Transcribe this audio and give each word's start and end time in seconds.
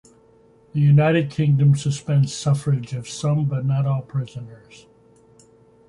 The 0.73 0.79
United 0.79 1.29
Kingdom 1.29 1.75
suspends 1.75 2.33
suffrage 2.33 2.91
of 2.93 3.07
some 3.07 3.45
but 3.45 3.65
not 3.67 3.85
all 3.85 4.01
prisoners. 4.01 4.87